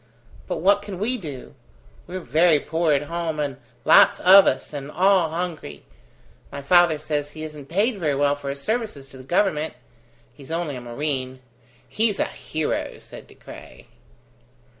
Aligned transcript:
But 0.47 0.61
what 0.61 0.81
can 0.81 0.97
we 0.97 1.15
do? 1.19 1.53
We're 2.07 2.21
very 2.21 2.59
poor 2.59 2.91
at 2.91 3.03
home, 3.03 3.39
and 3.39 3.57
lots 3.85 4.19
of 4.21 4.47
us, 4.47 4.73
and 4.73 4.89
all 4.89 5.29
hungry. 5.29 5.83
My 6.51 6.63
father 6.63 6.97
says 6.97 7.29
he 7.29 7.43
isn't 7.43 7.67
paid 7.69 7.99
very 7.99 8.15
well 8.15 8.35
for 8.35 8.49
his 8.49 8.61
services 8.61 9.07
to 9.09 9.17
the 9.17 9.23
Government. 9.23 9.75
He's 10.33 10.49
only 10.49 10.75
a 10.75 10.81
marine." 10.81 11.39
"He's 11.87 12.17
a 12.17 12.25
hero!" 12.25 12.97
said 12.97 13.27
De 13.27 13.35
Craye. 13.35 13.85